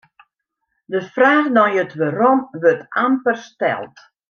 De 0.93 0.99
fraach 1.13 1.47
nei 1.55 1.73
it 1.83 1.93
wêrom 1.99 2.39
wurdt 2.61 2.83
amper 3.05 3.37
steld. 3.47 3.95